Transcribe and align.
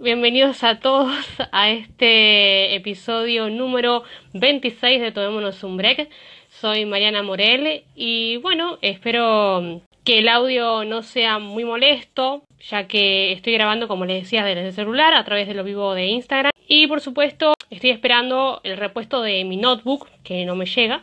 Bienvenidos 0.00 0.62
a 0.62 0.78
todos 0.78 1.12
a 1.50 1.70
este 1.70 2.76
episodio 2.76 3.50
número 3.50 4.04
26 4.32 5.00
de 5.00 5.10
Tomémonos 5.10 5.64
un 5.64 5.76
Break. 5.76 6.08
Soy 6.50 6.84
Mariana 6.84 7.24
Morel 7.24 7.82
y 7.96 8.36
bueno, 8.36 8.78
espero 8.80 9.82
que 10.04 10.20
el 10.20 10.28
audio 10.28 10.84
no 10.84 11.02
sea 11.02 11.40
muy 11.40 11.64
molesto, 11.64 12.44
ya 12.60 12.86
que 12.86 13.32
estoy 13.32 13.54
grabando, 13.54 13.88
como 13.88 14.04
les 14.04 14.22
decía, 14.22 14.44
desde 14.44 14.68
el 14.68 14.72
celular 14.72 15.14
a 15.14 15.24
través 15.24 15.48
de 15.48 15.54
lo 15.54 15.64
vivo 15.64 15.92
de 15.94 16.06
Instagram. 16.06 16.52
Y 16.68 16.86
por 16.86 17.00
supuesto, 17.00 17.54
estoy 17.68 17.90
esperando 17.90 18.60
el 18.62 18.76
repuesto 18.76 19.20
de 19.20 19.44
mi 19.44 19.56
notebook, 19.56 20.08
que 20.22 20.44
no 20.44 20.54
me 20.54 20.66
llega. 20.66 21.02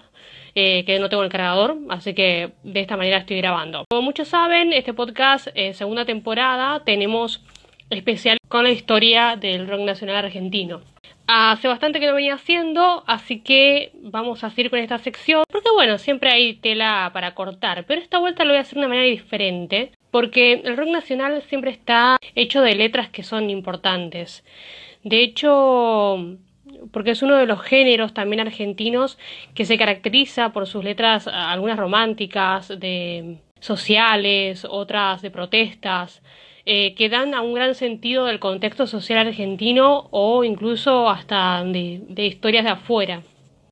Eh, 0.57 0.85
que 0.85 0.99
no 0.99 1.09
tengo 1.09 1.21
el 1.21 1.29
cargador, 1.29 1.75
así 1.89 2.13
que 2.13 2.53
de 2.63 2.79
esta 2.79 2.95
manera 2.95 3.17
estoy 3.17 3.35
grabando. 3.35 3.83
Como 3.89 4.03
muchos 4.03 4.29
saben, 4.29 4.71
este 4.71 4.93
podcast, 4.93 5.49
eh, 5.53 5.73
segunda 5.73 6.05
temporada, 6.05 6.81
tenemos 6.85 7.43
especial 7.89 8.37
con 8.47 8.63
la 8.63 8.71
historia 8.71 9.35
del 9.35 9.67
rock 9.67 9.81
nacional 9.81 10.17
argentino. 10.17 10.81
Hace 11.27 11.67
bastante 11.67 11.99
que 11.99 12.05
lo 12.05 12.13
venía 12.13 12.35
haciendo, 12.35 13.03
así 13.07 13.39
que 13.39 13.91
vamos 13.95 14.43
a 14.43 14.51
seguir 14.51 14.69
con 14.69 14.79
esta 14.79 14.99
sección, 14.99 15.43
porque 15.51 15.69
bueno, 15.73 15.97
siempre 15.97 16.31
hay 16.31 16.53
tela 16.53 17.09
para 17.13 17.33
cortar, 17.33 17.85
pero 17.87 17.99
esta 17.99 18.19
vuelta 18.19 18.43
lo 18.43 18.51
voy 18.51 18.59
a 18.59 18.61
hacer 18.61 18.75
de 18.75 18.79
una 18.79 18.89
manera 18.89 19.07
diferente, 19.07 19.91
porque 20.11 20.61
el 20.63 20.77
rock 20.77 20.89
nacional 20.89 21.41
siempre 21.43 21.71
está 21.71 22.17
hecho 22.35 22.61
de 22.61 22.75
letras 22.75 23.09
que 23.09 23.23
son 23.23 23.49
importantes. 23.49 24.43
De 25.03 25.21
hecho, 25.21 26.37
porque 26.91 27.11
es 27.11 27.23
uno 27.23 27.35
de 27.37 27.45
los 27.47 27.61
géneros 27.61 28.13
también 28.13 28.41
argentinos 28.41 29.17
que 29.55 29.65
se 29.65 29.77
caracteriza 29.77 30.53
por 30.53 30.67
sus 30.67 30.83
letras, 30.83 31.27
algunas 31.27 31.77
románticas, 31.77 32.67
de 32.67 33.39
sociales, 33.59 34.65
otras 34.69 35.21
de 35.21 35.31
protestas, 35.31 36.21
eh, 36.65 36.95
que 36.95 37.09
dan 37.09 37.33
a 37.33 37.41
un 37.41 37.53
gran 37.53 37.75
sentido 37.75 38.25
del 38.25 38.39
contexto 38.39 38.87
social 38.87 39.27
argentino 39.27 40.07
o 40.11 40.43
incluso 40.43 41.09
hasta 41.09 41.63
de, 41.63 42.01
de 42.09 42.25
historias 42.25 42.63
de 42.63 42.71
afuera. 42.71 43.21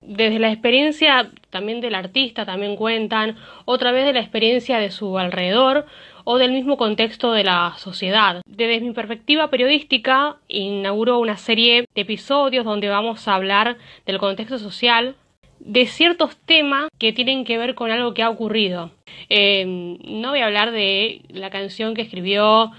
Desde 0.02 0.38
la 0.38 0.52
experiencia 0.52 1.32
también 1.50 1.80
del 1.80 1.96
artista 1.96 2.46
también 2.46 2.76
cuentan, 2.76 3.38
otra 3.66 3.92
vez 3.92 4.06
de 4.06 4.14
la 4.14 4.20
experiencia 4.20 4.80
de 4.80 4.92
su 4.92 5.18
alrededor 5.18 5.86
o 6.26 6.38
del 6.38 6.52
mismo 6.52 6.78
contexto 6.78 7.32
de 7.32 7.44
la 7.44 7.74
sociedad. 7.78 8.42
Desde 8.46 8.82
mi 8.82 8.92
perspectiva 8.94 9.50
periodística, 9.50 10.38
inauguro 10.48 11.20
una 11.20 11.38
serie 11.38 11.86
de 11.94 12.02
episodios 12.02 12.66
donde 12.66 12.90
vamos 12.90 13.28
a 13.28 13.36
hablar 13.36 13.78
del 14.06 14.18
contexto 14.18 14.58
social, 14.58 15.16
de 15.66 15.86
ciertos 15.86 16.36
temas 16.46 16.90
que 17.00 17.14
tienen 17.14 17.46
que 17.46 17.58
ver 17.58 17.74
con 17.74 17.90
algo 17.90 18.14
que 18.14 18.22
ha 18.22 18.30
ocurrido. 18.30 18.92
Eh, 19.30 19.66
no 19.66 20.32
voy 20.32 20.42
a 20.42 20.46
hablar 20.46 20.72
de 20.72 21.22
la 21.30 21.50
canción 21.50 21.94
que 21.94 22.02
escribió 22.02 22.72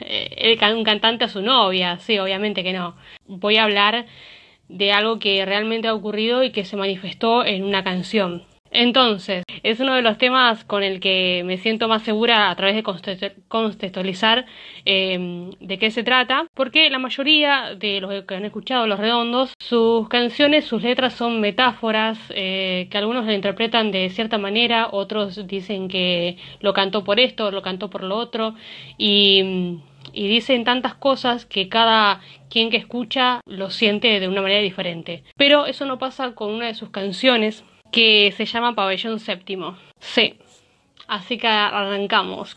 eh, 0.00 0.58
un 0.74 0.84
cantante 0.84 1.24
a 1.24 1.28
su 1.28 1.40
novia, 1.40 1.98
sí, 1.98 2.18
obviamente 2.18 2.62
que 2.62 2.74
no. 2.74 2.94
Voy 3.26 3.56
a 3.56 3.64
hablar 3.64 4.06
de 4.68 4.92
algo 4.92 5.18
que 5.18 5.44
realmente 5.46 5.88
ha 5.88 5.94
ocurrido 5.94 6.42
y 6.42 6.52
que 6.52 6.64
se 6.64 6.76
manifestó 6.76 7.44
en 7.44 7.64
una 7.64 7.82
canción. 7.82 8.44
Entonces, 8.70 9.42
es 9.62 9.80
uno 9.80 9.94
de 9.94 10.02
los 10.02 10.16
temas 10.16 10.64
con 10.64 10.82
el 10.82 11.00
que 11.00 11.42
me 11.44 11.58
siento 11.58 11.88
más 11.88 12.02
segura 12.02 12.50
a 12.50 12.56
través 12.56 12.76
de 12.76 13.34
contextualizar 13.48 14.46
em, 14.84 15.50
de 15.60 15.78
qué 15.78 15.90
se 15.90 16.04
trata, 16.04 16.46
porque 16.54 16.88
la 16.88 16.98
mayoría 16.98 17.74
de 17.74 18.00
los 18.00 18.24
que 18.24 18.34
han 18.34 18.44
escuchado 18.44 18.86
Los 18.86 19.00
Redondos, 19.00 19.54
sus 19.58 20.08
canciones, 20.08 20.64
sus 20.64 20.82
letras 20.82 21.14
son 21.14 21.40
metáforas 21.40 22.18
eh, 22.30 22.88
que 22.90 22.98
algunos 22.98 23.26
la 23.26 23.34
interpretan 23.34 23.90
de 23.90 24.08
cierta 24.10 24.38
manera, 24.38 24.88
otros 24.92 25.46
dicen 25.46 25.88
que 25.88 26.38
lo 26.60 26.72
cantó 26.72 27.02
por 27.02 27.18
esto, 27.18 27.50
lo 27.50 27.62
cantó 27.62 27.90
por 27.90 28.04
lo 28.04 28.16
otro, 28.16 28.54
y 28.98 29.78
dicen 30.12 30.64
tantas 30.64 30.94
cosas 30.94 31.44
que 31.44 31.68
cada 31.68 32.20
quien 32.48 32.70
que 32.70 32.76
escucha 32.76 33.40
lo 33.46 33.70
siente 33.70 34.20
de 34.20 34.28
una 34.28 34.42
manera 34.42 34.60
diferente. 34.60 35.24
Pero 35.36 35.66
eso 35.66 35.86
no 35.86 35.98
pasa 35.98 36.34
con 36.34 36.50
una 36.50 36.66
de 36.66 36.74
sus 36.74 36.90
canciones 36.90 37.64
que 37.90 38.32
se 38.36 38.46
llama 38.46 38.74
Pabellón 38.74 39.20
Séptimo. 39.20 39.76
Sí, 39.98 40.34
así 41.08 41.38
que 41.38 41.46
arrancamos. 41.46 42.56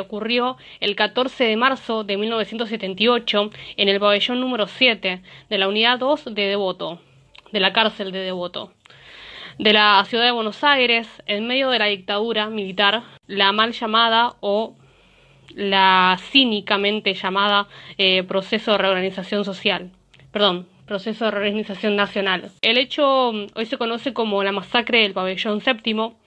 Ocurrió 0.00 0.56
el 0.80 0.96
14 0.96 1.44
de 1.44 1.56
marzo 1.56 2.04
de 2.04 2.16
1978 2.16 3.50
en 3.76 3.88
el 3.88 4.00
pabellón 4.00 4.40
número 4.40 4.66
7 4.66 5.22
de 5.48 5.58
la 5.58 5.68
unidad 5.68 5.98
2 5.98 6.34
de 6.34 6.42
Devoto, 6.42 7.00
de 7.52 7.60
la 7.60 7.72
cárcel 7.72 8.12
de 8.12 8.20
Devoto, 8.20 8.72
de 9.58 9.72
la 9.72 10.04
ciudad 10.06 10.24
de 10.24 10.32
Buenos 10.32 10.62
Aires, 10.64 11.08
en 11.26 11.46
medio 11.46 11.70
de 11.70 11.78
la 11.78 11.86
dictadura 11.86 12.48
militar, 12.48 13.02
la 13.26 13.52
mal 13.52 13.72
llamada 13.72 14.34
o 14.40 14.76
la 15.54 16.16
cínicamente 16.30 17.14
llamada 17.14 17.68
eh, 17.98 18.22
proceso 18.24 18.72
de 18.72 18.78
reorganización 18.78 19.44
social. 19.44 19.90
Perdón, 20.30 20.68
proceso 20.86 21.24
de 21.24 21.30
reorganización 21.30 21.96
nacional. 21.96 22.50
El 22.62 22.78
hecho 22.78 23.30
hoy 23.30 23.66
se 23.66 23.78
conoce 23.78 24.12
como 24.12 24.42
la 24.42 24.52
masacre 24.52 25.02
del 25.02 25.12
pabellón 25.12 25.60
séptimo 25.60 26.18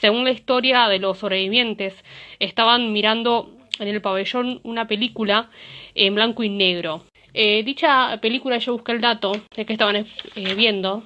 según 0.00 0.24
la 0.24 0.30
historia 0.30 0.88
de 0.88 0.98
los 0.98 1.18
sobrevivientes, 1.18 1.94
estaban 2.38 2.92
mirando 2.92 3.56
en 3.78 3.88
el 3.88 4.00
pabellón 4.00 4.60
una 4.62 4.86
película 4.86 5.50
en 5.94 6.14
blanco 6.14 6.42
y 6.42 6.48
negro. 6.48 7.04
Eh, 7.34 7.62
dicha 7.64 8.18
película 8.20 8.58
yo 8.58 8.72
busqué 8.72 8.92
el 8.92 9.00
dato 9.00 9.32
de 9.54 9.66
que 9.66 9.72
estaban 9.72 9.96
eh, 9.96 10.54
viendo, 10.54 11.02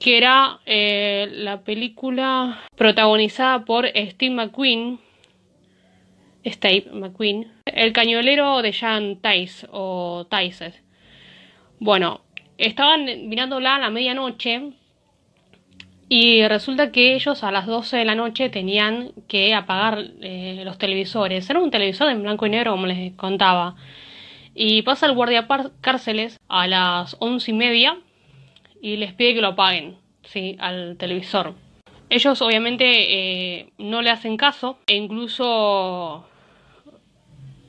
que 0.00 0.16
era 0.16 0.60
eh, 0.64 1.28
la 1.30 1.62
película 1.62 2.64
protagonizada 2.76 3.64
por 3.64 3.86
Steve 3.86 4.34
McQueen, 4.34 4.98
Steve 6.46 6.86
McQueen, 6.92 7.52
el 7.66 7.92
cañolero 7.92 8.62
de 8.62 8.72
Jan 8.72 9.20
Tice 9.20 9.66
o 9.70 10.26
Tice. 10.30 10.72
Bueno, 11.78 12.22
estaban 12.56 13.28
mirándola 13.28 13.76
a 13.76 13.78
la 13.78 13.90
medianoche 13.90 14.72
y 16.08 16.46
resulta 16.46 16.92
que 16.92 17.14
ellos 17.14 17.42
a 17.42 17.50
las 17.50 17.66
12 17.66 17.96
de 17.96 18.04
la 18.04 18.14
noche 18.14 18.48
tenían 18.48 19.12
que 19.26 19.54
apagar 19.54 20.04
eh, 20.20 20.62
los 20.64 20.78
televisores. 20.78 21.48
Era 21.50 21.58
un 21.58 21.70
televisor 21.70 22.10
en 22.10 22.22
blanco 22.22 22.46
y 22.46 22.50
negro, 22.50 22.72
como 22.72 22.86
les 22.86 23.12
contaba. 23.14 23.74
Y 24.54 24.82
pasa 24.82 25.06
el 25.06 25.14
guardia 25.14 25.48
cárceles 25.80 26.38
a 26.48 26.66
las 26.68 27.16
once 27.18 27.50
y 27.50 27.54
media 27.54 27.98
y 28.80 28.96
les 28.96 29.14
pide 29.14 29.34
que 29.34 29.40
lo 29.40 29.48
apaguen, 29.48 29.96
¿sí? 30.22 30.56
Al 30.60 30.96
televisor. 30.96 31.54
Ellos 32.08 32.40
obviamente 32.40 32.84
eh, 32.86 33.72
no 33.78 34.00
le 34.00 34.10
hacen 34.10 34.36
caso 34.36 34.78
e 34.86 34.94
incluso 34.94 36.24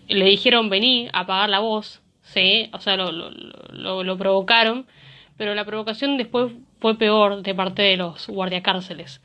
le 0.07 0.25
dijeron 0.25 0.69
vení 0.69 1.09
a 1.11 1.21
apagar 1.21 1.49
la 1.49 1.59
voz, 1.59 2.03
¿sí? 2.21 2.69
O 2.71 2.79
sea, 2.79 2.97
lo, 2.97 3.11
lo, 3.11 4.03
lo 4.03 4.17
provocaron 4.17 4.85
pero 5.37 5.53
la 5.53 5.65
provocación 5.65 6.17
después 6.17 6.51
fue 6.79 6.97
peor 6.97 7.41
de 7.41 7.55
parte 7.55 7.81
de 7.81 7.97
los 7.97 8.27
guardiacárceles. 8.27 9.21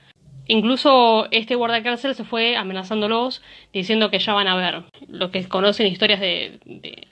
Incluso 0.49 1.28
este 1.31 1.54
guardiacárcel 1.54 2.14
se 2.14 2.25
fue 2.25 2.56
amenazándolos 2.56 3.43
diciendo 3.72 4.10
que 4.10 4.19
ya 4.19 4.34
van 4.34 4.49
a 4.49 4.56
ver. 4.56 4.82
Lo 5.08 5.31
que 5.31 5.46
conocen 5.49 5.87
historias 5.87 6.20
de, 6.20 6.58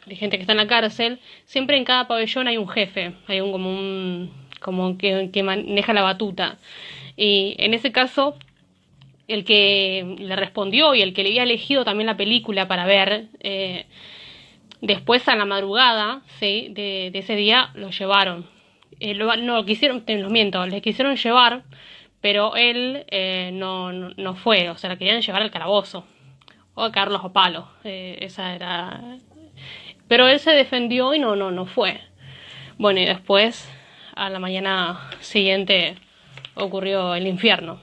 gente 0.09 0.37
que 0.37 0.43
está 0.43 0.53
en 0.53 0.59
la 0.59 0.67
cárcel, 0.67 1.21
siempre 1.45 1.77
en 1.77 1.85
cada 1.85 2.09
pabellón 2.09 2.49
hay 2.49 2.57
un 2.57 2.69
jefe, 2.69 3.15
hay 3.29 3.41
un 3.41 3.53
como 3.53 3.71
un 3.71 4.51
como 4.61 4.99
que, 4.99 5.31
que 5.33 5.43
maneja 5.43 5.93
la 5.93 6.03
batuta. 6.03 6.59
Y 7.17 7.55
en 7.59 7.73
ese 7.73 7.93
caso, 7.93 8.37
el 9.29 9.45
que 9.45 10.17
le 10.19 10.37
respondió 10.37 10.95
y 10.95 11.03
el 11.03 11.15
que 11.15 11.23
le 11.23 11.31
había 11.31 11.45
elegido 11.45 11.85
también 11.85 12.07
la 12.07 12.17
película 12.17 12.69
para 12.69 12.85
ver, 12.85 13.29
eh, 13.41 13.87
Después 14.81 15.29
a 15.29 15.37
la 15.37 15.45
madrugada 15.45 16.23
¿sí? 16.39 16.69
de, 16.71 17.11
ese 17.13 17.37
día 17.37 17.71
lo 17.75 17.91
llevaron. 17.91 18.47
Eh, 19.01 19.15
lo, 19.15 19.35
no, 19.37 19.65
quisieron, 19.65 20.03
te 20.03 20.17
lo 20.19 20.29
miento, 20.31 20.65
le 20.67 20.83
quisieron 20.83 21.17
llevar, 21.17 21.63
pero 22.21 22.55
él 22.57 23.05
eh, 23.11 23.51
no, 23.53 23.93
no, 23.93 24.35
fue, 24.35 24.69
o 24.69 24.77
sea, 24.77 24.91
le 24.91 24.99
querían 24.99 25.23
llevar 25.23 25.43
al 25.43 25.51
calabozo. 25.51 26.05
O 26.75 26.85
a 26.85 26.93
Carlos 26.93 27.23
Opalo, 27.25 27.69
eh, 27.83 28.19
esa 28.21 28.55
era... 28.55 29.01
Pero 30.07 30.29
él 30.29 30.39
se 30.39 30.53
defendió 30.53 31.15
y 31.15 31.19
no, 31.19 31.35
no, 31.35 31.51
no 31.51 31.67
fue. 31.67 32.01
Bueno, 32.79 33.01
y 33.01 33.05
después, 33.07 33.71
a 34.15 34.29
la 34.29 34.39
mañana 34.39 35.11
siguiente, 35.21 35.97
ocurrió 36.55 37.15
el 37.15 37.27
infierno. 37.27 37.81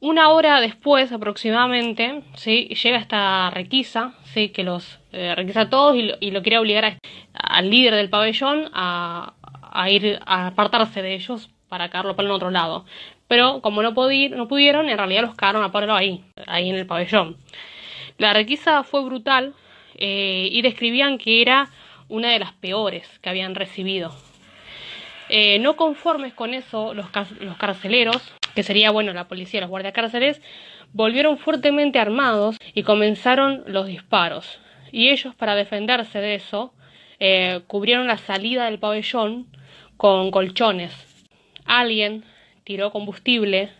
Una 0.00 0.28
hora 0.30 0.60
después 0.60 1.12
aproximadamente, 1.12 2.22
¿sí? 2.36 2.68
llega 2.68 2.98
esta 2.98 3.50
requisa, 3.50 4.14
¿sí? 4.24 4.50
que 4.50 4.62
los 4.62 5.00
eh, 5.12 5.34
requisa 5.34 5.62
a 5.62 5.70
todos 5.70 5.96
y 5.96 6.30
lo, 6.30 6.42
quiere 6.42 6.58
obligar 6.58 6.98
al 7.32 7.70
líder 7.70 7.94
del 7.94 8.10
pabellón 8.10 8.68
a, 8.74 9.32
ir 9.90 10.20
a 10.26 10.48
apartarse 10.48 11.02
de 11.02 11.14
ellos 11.14 11.50
para 11.68 11.88
caerlo 11.88 12.16
para 12.16 12.28
en 12.28 12.34
otro 12.34 12.50
lado. 12.50 12.84
Pero 13.28 13.60
como 13.60 13.82
no, 13.82 13.90
no 13.90 14.48
pudieron, 14.48 14.88
en 14.88 14.98
realidad 14.98 15.22
los 15.22 15.34
cagaron 15.34 15.64
a 15.64 15.72
palo 15.72 15.94
ahí, 15.94 16.24
ahí 16.46 16.70
en 16.70 16.76
el 16.76 16.86
pabellón. 16.86 17.36
La 18.18 18.32
requisa 18.32 18.84
fue 18.84 19.04
brutal 19.04 19.54
eh, 19.96 20.48
y 20.50 20.62
describían 20.62 21.18
que 21.18 21.42
era 21.42 21.68
una 22.08 22.30
de 22.30 22.38
las 22.38 22.52
peores 22.52 23.08
que 23.20 23.30
habían 23.30 23.54
recibido. 23.54 24.14
Eh, 25.28 25.58
no 25.58 25.74
conformes 25.76 26.34
con 26.34 26.54
eso, 26.54 26.94
los, 26.94 27.06
los 27.40 27.56
carceleros 27.56 28.22
que 28.54 28.62
sería, 28.62 28.90
bueno, 28.90 29.12
la 29.12 29.26
policía, 29.26 29.60
los 29.60 29.70
guardiacárceles, 29.70 30.40
volvieron 30.92 31.38
fuertemente 31.38 31.98
armados 31.98 32.56
y 32.72 32.82
comenzaron 32.82 33.64
los 33.66 33.86
disparos. 33.86 34.60
Y 34.92 35.08
ellos, 35.08 35.34
para 35.34 35.56
defenderse 35.56 36.20
de 36.20 36.36
eso, 36.36 36.72
eh, 37.18 37.62
cubrieron 37.66 38.06
la 38.06 38.18
salida 38.18 38.66
del 38.66 38.78
pabellón 38.78 39.48
con 39.96 40.30
colchones. 40.30 40.92
Alguien 41.64 42.24
tiró 42.64 42.90
combustible 42.90 43.70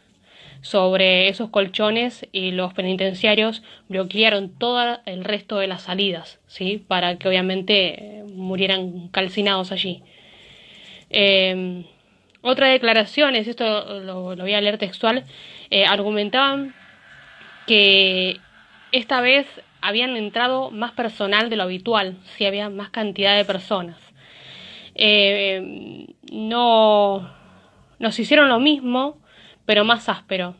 sobre 0.63 1.29
esos 1.29 1.51
colchones 1.51 2.27
y 2.33 2.51
los 2.51 2.73
penitenciarios 2.73 3.63
bloquearon 3.89 4.51
todo 4.59 4.99
el 5.05 5.25
resto 5.25 5.59
de 5.59 5.67
las 5.67 5.83
salidas, 5.83 6.41
¿sí? 6.47 6.83
Para 6.89 7.19
que 7.19 7.29
obviamente 7.29 8.21
eh, 8.21 8.25
murieran 8.25 9.09
calcinados 9.09 9.73
allí. 9.73 10.03
Eh, 11.11 11.85
otra 12.47 12.69
declaración, 12.69 13.37
esto 13.37 14.01
lo, 14.01 14.37
voy 14.37 14.53
a 14.53 14.61
leer 14.61 14.77
textual, 14.77 15.25
eh, 15.71 15.87
argumentaban 15.87 16.75
que 17.67 18.39
esta 18.93 19.23
vez 19.23 19.47
habían 19.81 20.17
entrado 20.17 20.71
más 20.71 20.93
personal 20.93 21.49
de 21.49 21.57
lo 21.57 21.63
habitual, 21.63 22.19
si 22.37 22.45
había 22.45 22.69
más 22.69 22.91
cantidad 22.91 23.35
de 23.35 23.47
personas. 23.47 23.97
Eh, 24.95 26.07
no 26.33 27.31
nos 27.99 28.19
hicieron 28.19 28.49
lo 28.49 28.61
mismo, 28.61 29.19
pero 29.67 29.85
más 29.85 30.09
áspero. 30.09 30.57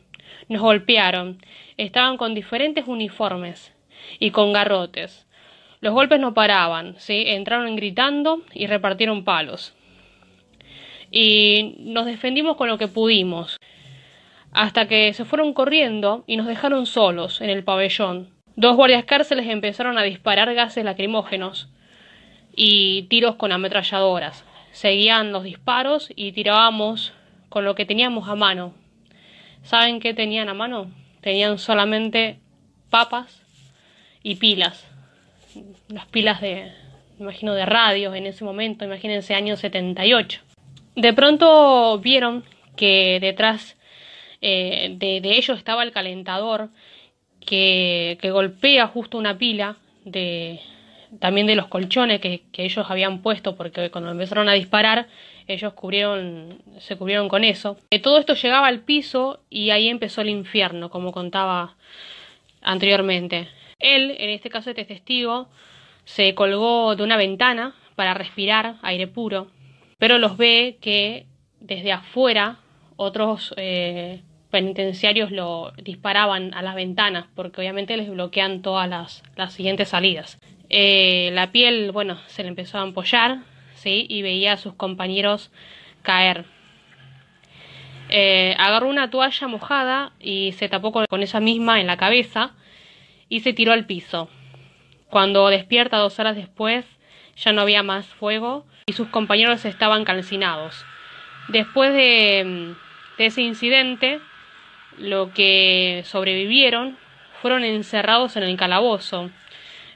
Nos 0.49 0.61
golpearon. 0.61 1.39
Estaban 1.77 2.17
con 2.17 2.33
diferentes 2.33 2.87
uniformes 2.87 3.73
y 4.19 4.31
con 4.31 4.53
garrotes. 4.53 5.27
Los 5.81 5.93
golpes 5.93 6.19
no 6.19 6.33
paraban, 6.33 6.95
¿sí? 6.97 7.25
entraron 7.27 7.75
gritando 7.75 8.41
y 8.53 8.67
repartieron 8.67 9.23
palos 9.23 9.75
y 11.11 11.75
nos 11.79 12.05
defendimos 12.05 12.57
con 12.57 12.67
lo 12.67 12.77
que 12.77 12.89
pudimos, 12.89 13.57
hasta 14.51 14.87
que 14.87 15.13
se 15.13 15.25
fueron 15.25 15.53
corriendo 15.53 16.23
y 16.27 16.37
nos 16.37 16.45
dejaron 16.45 16.85
solos 16.85 17.41
en 17.41 17.49
el 17.49 17.63
pabellón. 17.63 18.29
Dos 18.57 18.75
guardias 18.75 19.05
cárceles 19.05 19.47
empezaron 19.47 19.97
a 19.97 20.03
disparar 20.03 20.53
gases 20.53 20.83
lacrimógenos 20.83 21.69
y 22.55 23.03
tiros 23.03 23.35
con 23.35 23.51
ametralladoras. 23.51 24.45
Seguían 24.71 25.31
los 25.31 25.43
disparos 25.43 26.11
y 26.15 26.31
tirábamos 26.31 27.13
con 27.49 27.65
lo 27.65 27.75
que 27.75 27.85
teníamos 27.85 28.27
a 28.27 28.35
mano. 28.35 28.73
¿Saben 29.63 29.99
qué 29.99 30.13
tenían 30.13 30.49
a 30.49 30.53
mano? 30.53 30.91
Tenían 31.21 31.57
solamente 31.57 32.39
papas 32.89 33.41
y 34.21 34.35
pilas. 34.35 34.87
Las 35.87 36.05
pilas 36.05 36.41
de, 36.41 36.71
imagino, 37.19 37.53
de 37.53 37.65
radios 37.65 38.15
en 38.15 38.25
ese 38.25 38.43
momento, 38.43 38.85
imagínense 38.85 39.33
año 39.33 39.55
78. 39.55 40.41
De 40.95 41.13
pronto 41.13 41.99
vieron 41.99 42.43
que 42.75 43.19
detrás 43.19 43.77
eh, 44.41 44.95
de, 44.97 45.21
ellos 45.23 45.57
estaba 45.57 45.83
el 45.83 45.91
calentador 45.91 46.69
que, 47.45 48.17
golpea 48.23 48.87
justo 48.87 49.17
una 49.17 49.37
pila 49.37 49.77
de 50.03 50.59
también 51.19 51.47
de 51.47 51.55
los 51.55 51.67
colchones 51.67 52.19
que, 52.21 52.43
ellos 52.53 52.85
habían 52.89 53.21
puesto 53.21 53.55
porque 53.55 53.89
cuando 53.91 54.11
empezaron 54.11 54.49
a 54.49 54.53
disparar 54.53 55.07
ellos 55.47 55.73
cubrieron 55.73 56.61
se 56.79 56.95
cubrieron 56.95 57.29
con 57.29 57.43
eso 57.43 57.77
eh, 57.89 57.99
todo 57.99 58.17
esto 58.17 58.33
llegaba 58.33 58.67
al 58.67 58.79
piso 58.81 59.41
y 59.49 59.69
ahí 59.69 59.87
empezó 59.87 60.21
el 60.21 60.29
infierno 60.29 60.89
como 60.89 61.11
contaba 61.11 61.75
anteriormente 62.61 63.47
él 63.79 64.15
en 64.17 64.29
este 64.29 64.49
caso 64.49 64.69
este 64.69 64.85
testigo 64.85 65.49
se 66.03 66.33
colgó 66.35 66.95
de 66.95 67.03
una 67.03 67.17
ventana 67.17 67.75
para 67.95 68.13
respirar 68.13 68.75
aire 68.81 69.07
puro 69.07 69.47
pero 69.97 70.17
los 70.17 70.37
ve 70.37 70.77
que 70.81 71.25
desde 71.59 71.91
afuera 71.91 72.59
otros 72.97 73.53
eh, 73.57 74.21
penitenciarios 74.55 75.31
lo 75.31 75.73
disparaban 75.83 76.53
a 76.53 76.61
las 76.61 76.75
ventanas 76.75 77.25
porque 77.35 77.59
obviamente 77.59 77.97
les 77.97 78.09
bloquean 78.09 78.61
todas 78.61 78.87
las, 78.87 79.21
las 79.35 79.51
siguientes 79.51 79.89
salidas. 79.89 80.39
Eh, 80.77 81.29
la 81.31 81.53
piel, 81.53 81.93
bueno, 81.93 82.19
se 82.27 82.43
le 82.43 82.49
empezó 82.49 82.77
a 82.77 82.81
ampollar, 82.81 83.37
¿sí? 83.75 84.07
Y 84.09 84.23
veía 84.23 84.51
a 84.51 84.57
sus 84.57 84.73
compañeros 84.73 85.49
caer. 86.01 86.43
Eh, 88.09 88.53
agarró 88.59 88.89
una 88.89 89.09
toalla 89.09 89.47
mojada 89.47 90.11
y 90.19 90.51
se 90.51 90.67
tapó 90.67 90.91
con 90.91 91.23
esa 91.23 91.39
misma 91.39 91.79
en 91.79 91.87
la 91.87 91.95
cabeza 91.95 92.51
y 93.29 93.39
se 93.39 93.53
tiró 93.53 93.71
al 93.71 93.85
piso. 93.85 94.27
Cuando 95.09 95.47
despierta 95.47 95.95
dos 95.95 96.19
horas 96.19 96.35
después, 96.35 96.85
ya 97.37 97.53
no 97.53 97.61
había 97.61 97.81
más 97.81 98.05
fuego 98.07 98.65
y 98.85 98.91
sus 98.91 99.07
compañeros 99.07 99.63
estaban 99.63 100.03
calcinados. 100.03 100.85
Después 101.47 101.93
de, 101.93 102.75
ese 103.17 103.41
incidente, 103.43 104.19
lo 104.97 105.31
que 105.31 106.01
sobrevivieron 106.03 106.97
fueron 107.41 107.63
encerrados 107.63 108.35
en 108.35 108.43
el 108.43 108.57
calabozo. 108.57 109.29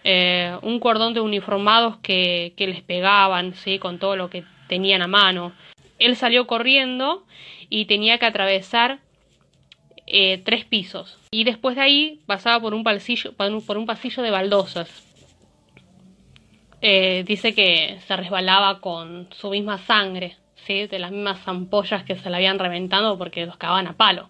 Eh, 0.04 0.58
un 0.62 0.80
cordón 0.80 1.14
de 1.14 1.22
uniformados 1.22 1.98
que, 1.98 2.54
les 2.58 2.82
pegaban, 2.82 3.54
¿sí? 3.54 3.80
con 3.80 4.00
todo 4.00 4.16
lo 4.16 4.30
que 4.30 4.44
tenían 4.68 5.02
a 5.02 5.08
mano. 5.08 5.54
Él 5.98 6.16
salió 6.16 6.48
corriendo 6.48 7.26
y 7.70 7.86
tenía 7.86 8.18
que 8.18 8.26
atravesar 8.26 9.00
eh, 10.08 10.42
tres 10.44 10.66
pisos. 10.66 11.18
Y 11.32 11.44
después 11.44 11.76
de 11.76 11.82
ahí 11.82 12.20
pasaba 12.26 12.60
por 12.62 12.74
un, 12.74 12.84
pasillo, 12.84 13.34
por 13.34 13.78
un 13.78 13.86
pasillo 13.86 14.24
de 14.24 14.32
baldosas. 14.32 15.06
Eh, 16.82 17.24
dice 17.28 17.54
que 17.54 18.00
se 18.08 18.16
resbalaba 18.16 18.80
con 18.80 19.28
su 19.32 19.50
misma 19.50 19.80
sangre, 19.80 20.38
¿sí? 20.66 20.88
de 20.88 21.00
las 21.00 21.12
mismas 21.12 21.46
ampollas 21.46 22.04
que 22.04 22.16
se 22.16 22.30
le 22.30 22.38
habían 22.38 22.58
reventado 22.58 23.18
porque 23.18 23.46
los 23.46 23.58
cagaban 23.58 23.88
a 23.88 23.98
palo 23.98 24.30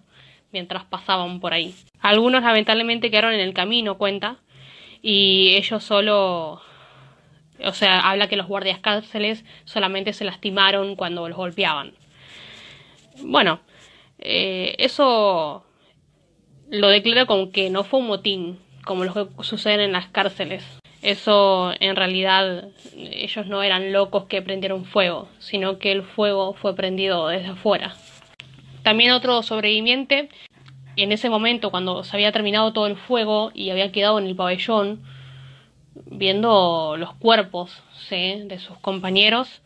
mientras 0.52 0.84
pasaban 0.84 1.38
por 1.38 1.54
ahí. 1.54 1.74
Algunos 2.00 2.42
lamentablemente 2.42 3.10
quedaron 3.10 3.34
en 3.34 3.40
el 3.40 3.54
camino, 3.54 3.98
cuenta, 3.98 4.38
y 5.02 5.54
ellos 5.56 5.82
solo, 5.84 6.60
o 7.64 7.72
sea, 7.72 8.00
habla 8.00 8.28
que 8.28 8.36
los 8.36 8.46
guardias 8.46 8.80
cárceles 8.80 9.44
solamente 9.64 10.12
se 10.12 10.24
lastimaron 10.24 10.96
cuando 10.96 11.28
los 11.28 11.36
golpeaban. 11.36 11.92
Bueno, 13.22 13.60
eh, 14.18 14.74
eso 14.78 15.64
lo 16.70 16.88
declara 16.88 17.26
como 17.26 17.50
que 17.50 17.70
no 17.70 17.84
fue 17.84 18.00
un 18.00 18.06
motín, 18.06 18.58
como 18.84 19.04
lo 19.04 19.14
que 19.14 19.44
sucede 19.44 19.84
en 19.84 19.92
las 19.92 20.08
cárceles. 20.08 20.64
Eso 21.02 21.72
en 21.80 21.96
realidad 21.96 22.68
ellos 22.94 23.46
no 23.46 23.62
eran 23.62 23.92
locos 23.92 24.26
que 24.26 24.42
prendieron 24.42 24.84
fuego, 24.84 25.28
sino 25.38 25.78
que 25.78 25.92
el 25.92 26.02
fuego 26.02 26.52
fue 26.52 26.76
prendido 26.76 27.28
desde 27.28 27.48
afuera. 27.48 27.94
También 28.82 29.12
otro 29.12 29.42
sobreviviente, 29.42 30.28
en 31.02 31.12
ese 31.12 31.30
momento 31.30 31.70
cuando 31.70 32.04
se 32.04 32.16
había 32.16 32.32
terminado 32.32 32.72
todo 32.72 32.86
el 32.86 32.96
fuego 32.96 33.50
y 33.54 33.70
había 33.70 33.92
quedado 33.92 34.18
en 34.18 34.26
el 34.26 34.36
pabellón, 34.36 35.02
viendo 36.06 36.96
los 36.96 37.14
cuerpos 37.14 37.82
de 38.10 38.58
sus 38.58 38.76
compañeros, 38.78 39.62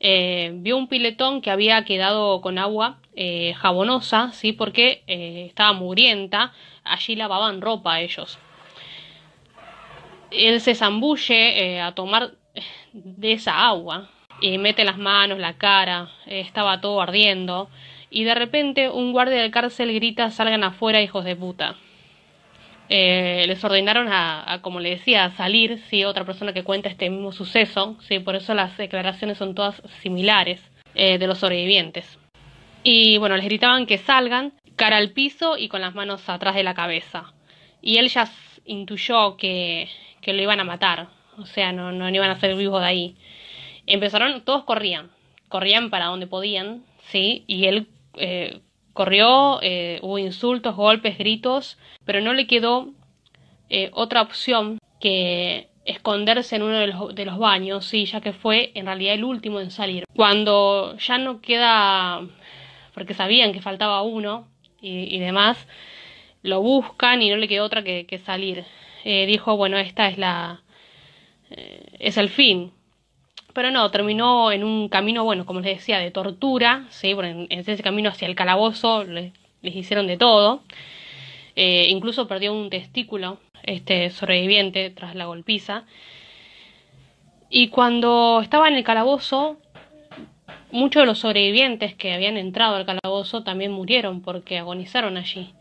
eh, 0.00 0.50
vio 0.56 0.76
un 0.76 0.88
piletón 0.88 1.40
que 1.40 1.52
había 1.52 1.84
quedado 1.84 2.40
con 2.40 2.58
agua 2.58 2.98
eh, 3.14 3.54
jabonosa, 3.54 4.32
¿sí? 4.32 4.52
porque 4.52 5.04
eh, 5.06 5.46
estaba 5.46 5.72
mugrienta, 5.72 6.52
allí 6.82 7.14
lavaban 7.14 7.60
ropa 7.60 8.00
ellos. 8.00 8.38
Él 10.32 10.60
se 10.60 10.74
zambulle 10.74 11.80
a 11.80 11.92
tomar 11.92 12.32
de 12.92 13.32
esa 13.32 13.68
agua 13.68 14.10
y 14.40 14.58
mete 14.58 14.84
las 14.84 14.98
manos, 14.98 15.38
la 15.38 15.54
cara, 15.54 16.10
estaba 16.26 16.80
todo 16.80 17.00
ardiendo 17.00 17.70
y 18.14 18.22
de 18.24 18.34
repente 18.36 18.88
un 18.88 19.12
guardia 19.12 19.42
de 19.42 19.50
cárcel 19.50 19.92
grita 19.92 20.30
salgan 20.30 20.62
afuera 20.62 21.02
hijos 21.02 21.24
de 21.24 21.34
puta. 21.34 21.74
eh, 22.88 23.44
les 23.48 23.64
ordenaron 23.64 24.08
a, 24.10 24.58
como 24.62 24.78
le 24.78 24.90
decía, 24.90 25.24
a 25.24 25.30
salir, 25.30 25.80
sí, 25.88 26.04
otra 26.04 26.24
persona 26.24 26.52
que 26.52 26.62
cuenta 26.64 26.88
este 26.88 27.10
mismo 27.10 27.32
suceso, 27.32 27.96
sí, 28.06 28.18
por 28.20 28.36
eso 28.36 28.54
las 28.54 28.76
declaraciones 28.76 29.38
son 29.38 29.54
todas 29.54 29.82
similares 30.02 30.60
eh, 30.94 31.18
de 31.18 31.26
los 31.26 31.38
sobrevivientes. 31.38 32.18
Y 32.82 33.18
bueno, 33.18 33.36
les 33.36 33.46
gritaban 33.46 33.86
que 33.86 33.98
salgan, 33.98 34.52
cara 34.76 34.98
al 34.98 35.10
piso 35.10 35.56
y 35.56 35.68
con 35.68 35.80
las 35.80 35.94
manos 35.94 36.28
atrás 36.28 36.54
de 36.54 36.62
la 36.62 36.74
cabeza. 36.74 37.32
Y 37.80 37.96
él 37.98 38.08
ya 38.08 38.28
intuyó 38.66 39.36
que, 39.36 39.88
que 40.20 40.34
lo 40.34 40.42
iban 40.42 40.60
a 40.60 40.64
matar, 40.64 41.08
o 41.38 41.46
sea, 41.46 41.72
no, 41.72 41.90
no, 41.90 42.08
iban 42.10 42.30
a 42.30 42.38
ser 42.38 42.54
vivos 42.54 42.80
de 42.80 42.86
ahí. 42.86 43.16
Empezaron, 43.86 44.42
todos 44.44 44.64
corrían, 44.64 45.10
corrían 45.48 45.90
para 45.90 46.06
donde 46.06 46.26
podían, 46.26 46.84
sí, 47.10 47.44
y 47.46 47.66
él 47.66 47.88
eh, 48.16 48.60
corrió, 48.92 49.60
eh, 49.62 49.98
hubo 50.02 50.18
insultos, 50.18 50.76
golpes, 50.76 51.18
gritos, 51.18 51.78
pero 52.04 52.20
no 52.20 52.32
le 52.32 52.46
quedó 52.46 52.92
eh, 53.68 53.90
otra 53.92 54.22
opción 54.22 54.78
que 55.00 55.68
esconderse 55.84 56.56
en 56.56 56.62
uno 56.62 56.78
de 57.12 57.24
los, 57.24 57.38
baños, 57.38 57.84
sí, 57.84 58.06
ya 58.06 58.20
que 58.20 58.32
fue 58.32 58.72
en 58.74 58.86
realidad 58.86 59.14
el 59.14 59.24
último 59.24 59.60
en 59.60 59.70
salir. 59.70 60.04
Cuando 60.14 60.96
ya 60.96 61.18
no 61.18 61.40
queda, 61.40 62.22
porque 62.94 63.14
sabían 63.14 63.52
que 63.52 63.60
faltaba 63.60 64.02
uno 64.02 64.48
y, 64.80 65.18
demás, 65.18 65.66
lo 66.42 66.60
buscan 66.60 67.22
y 67.22 67.30
no 67.30 67.36
le 67.36 67.48
quedó 67.48 67.64
otra 67.64 67.82
que, 67.82 68.20
salir. 68.24 68.64
dijo, 69.04 69.56
bueno, 69.56 69.76
esta 69.76 70.08
es 70.08 70.18
la, 70.18 70.62
es 71.98 72.16
el 72.16 72.28
fin. 72.28 72.72
Pero 73.54 73.70
no, 73.70 73.90
terminó 73.90 74.50
en 74.50 74.64
un 74.64 74.88
camino, 74.88 75.22
bueno, 75.24 75.46
como 75.46 75.60
les 75.60 75.78
decía, 75.78 75.98
de 75.98 76.10
tortura, 76.10 76.86
¿sí? 76.90 77.10
en, 77.10 77.46
ese 77.50 77.82
camino 77.82 78.10
hacia 78.10 78.26
el 78.26 78.34
calabozo 78.34 79.04
les, 79.04 79.32
hicieron 79.62 80.08
de 80.08 80.16
todo. 80.16 80.62
Eh, 81.54 81.86
incluso 81.88 82.26
perdió 82.26 82.52
un 82.52 82.68
testículo, 82.68 83.38
este 83.62 84.10
sobreviviente, 84.10 84.90
tras 84.90 85.14
la 85.14 85.26
golpiza. 85.26 85.84
Y 87.48 87.68
cuando 87.68 88.40
estaba 88.42 88.66
en 88.66 88.74
el 88.74 88.82
calabozo, 88.82 89.56
muchos 90.72 91.02
de 91.02 91.06
los 91.06 91.20
sobrevivientes 91.20 91.94
que 91.94 92.12
habían 92.12 92.36
entrado 92.36 92.74
al 92.74 92.86
calabozo 92.86 93.44
también 93.44 93.70
murieron 93.70 94.20
porque 94.20 94.58
agonizaron 94.58 95.16
allí. 95.16 95.54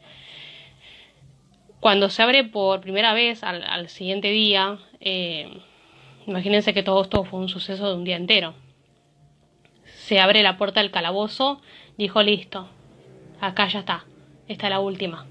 Cuando 1.79 2.09
se 2.09 2.23
abre 2.23 2.43
por 2.43 2.81
primera 2.81 3.13
vez 3.13 3.43
al, 3.43 3.87
siguiente 3.89 4.29
día, 4.29 4.79
eh, 4.99 5.59
Imagínense 6.25 6.73
que 6.73 6.83
todo 6.83 7.01
esto 7.01 7.25
fue 7.25 7.39
un 7.39 7.49
suceso 7.49 7.89
de 7.89 7.95
un 7.95 8.03
día 8.03 8.15
entero. 8.15 8.53
Se 9.83 10.19
abre 10.19 10.41
la 10.41 10.57
puerta 10.57 10.81
del 10.81 10.91
calabozo, 10.91 11.61
dijo 11.97 12.21
listo, 12.23 12.69
acá 13.41 13.67
ya 13.67 13.79
está, 13.79 14.05
esta 14.47 14.67
es 14.67 14.69
la 14.69 14.79
última. 14.79 15.25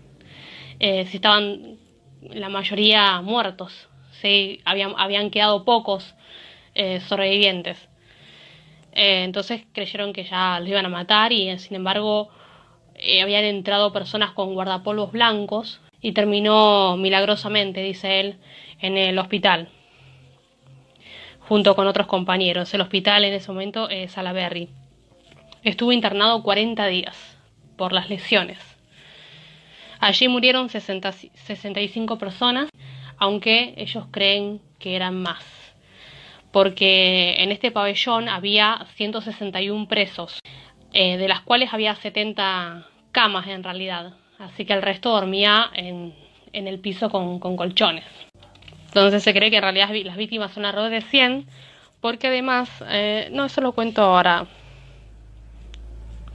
Eh, 0.81 1.07
si 1.07 1.17
estaban 1.17 1.79
la 2.21 2.49
mayoría 2.49 3.21
muertos, 3.23 3.89
¿sí? 4.21 4.61
habían, 4.65 4.95
habían 4.99 5.31
quedado 5.31 5.65
pocos 5.65 6.15
eh, 6.75 7.01
sobrevivientes. 7.01 7.89
Eh, 8.93 9.25
entonces 9.25 9.63
creyeron 9.73 10.13
que 10.13 10.25
ya 10.25 10.61
los 10.61 10.69
iban 10.69 10.85
a 10.85 10.91
matar 10.91 11.33
y 11.33 11.59
sin 11.59 11.77
embargo 11.77 12.29
habían 13.23 13.45
entrado 13.45 13.93
personas 13.93 14.33
con 14.33 14.53
guardapolvos 14.55 15.11
blancos 15.13 15.81
y 16.03 16.13
terminó 16.13 16.97
milagrosamente, 16.99 17.83
dice 17.83 18.21
él, 18.21 18.37
en 18.81 18.99
el 18.99 19.19
hospital 19.19 19.71
junto 21.49 21.75
con 21.75 21.87
otros 21.87 22.07
compañeros. 22.07 22.73
El 22.75 22.81
hospital 22.81 23.25
en 23.25 23.35
ese 23.35 23.51
momento 23.51 23.89
es 23.89 24.13
Salaberry. 24.13 24.69
Estuvo 25.63 25.93
internado 25.93 26.43
40 26.43 26.87
días 26.87 27.17
por 27.77 27.93
las 27.93 28.09
lesiones. 28.09 28.59
Allí 30.01 30.27
murieron 30.27 30.69
65 30.69 32.19
personas, 32.19 32.69
aunque 33.19 33.75
ellos 33.77 34.07
creen 34.11 34.61
que 34.81 34.97
eran 34.97 35.23
más, 35.23 35.45
porque 36.51 37.35
en 37.39 37.53
este 37.53 37.71
pabellón 37.71 38.29
había 38.29 38.85
161 38.97 39.87
presos, 39.87 40.41
eh, 40.93 41.17
de 41.19 41.29
las 41.29 41.43
cuales 41.43 41.73
había 41.73 41.95
70 41.95 42.89
camas 43.13 43.47
en 43.47 43.63
realidad, 43.63 44.15
así 44.41 44.65
que 44.65 44.73
el 44.73 44.83
resto 44.83 45.11
dormía 45.11 45.71
en, 45.73 46.13
el 46.53 46.81
piso 46.81 47.09
con 47.09 47.39
colchones. 47.39 48.05
Entonces 48.95 49.23
se 49.23 49.33
cree 49.33 49.51
que 49.51 49.57
en 49.57 49.63
realidad 49.63 49.89
las 50.05 50.19
víctimas 50.19 50.53
son 50.53 50.67
alrededor 50.67 50.91
de 50.91 51.01
100, 51.01 51.47
porque 52.03 52.27
además, 52.27 52.69
eh, 52.89 53.31
no, 53.33 53.47
eso 53.47 53.63
lo 53.63 53.73
cuento 53.73 54.03
ahora. 54.03 54.47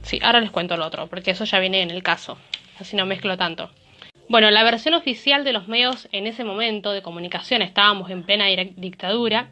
Sí, 0.02 0.18
ahora 0.22 0.40
les 0.40 0.50
cuento 0.50 0.76
lo 0.76 0.84
otro, 0.84 1.06
porque 1.06 1.30
eso 1.30 1.44
ya 1.44 1.60
viene 1.60 1.82
en 1.82 1.90
el 1.90 2.02
caso, 2.02 2.36
así 2.80 2.96
no 2.96 3.06
mezclo 3.06 3.36
tanto. 3.36 3.70
Bueno, 4.28 4.50
la 4.50 4.64
versión 4.64 4.94
oficial 4.94 5.44
de 5.44 5.52
los 5.52 5.68
medios 5.68 6.08
en 6.10 6.26
ese 6.26 6.42
momento 6.42 6.90
de 6.90 7.00
comunicación, 7.00 7.62
estábamos 7.62 8.10
en 8.10 8.24
plena 8.24 8.46
dictadura, 8.46 9.50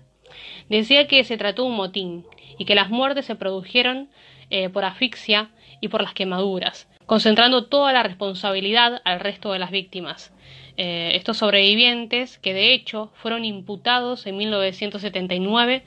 decía 0.68 1.06
que 1.06 1.22
se 1.22 1.36
trató 1.36 1.64
un 1.64 1.76
motín 1.76 2.26
y 2.58 2.64
que 2.64 2.75
las 2.75 2.90
muertes 2.90 3.26
se 3.26 3.36
produjeron 3.36 4.08
eh, 4.50 4.68
por 4.68 4.84
asfixia 4.84 5.50
y 5.80 5.88
por 5.88 6.02
las 6.02 6.12
quemaduras, 6.12 6.88
concentrando 7.06 7.66
toda 7.66 7.92
la 7.92 8.02
responsabilidad 8.02 9.00
al 9.04 9.20
resto 9.20 9.52
de 9.52 9.60
las 9.60 9.70
víctimas. 9.70 10.32
Eh, 10.78 11.12
estos 11.14 11.38
sobrevivientes, 11.38 12.38
que 12.38 12.52
de 12.52 12.75
hecho 12.75 13.11
fueron 13.14 13.47
imputados 13.47 14.26
en 14.26 14.37
1979 14.37 15.83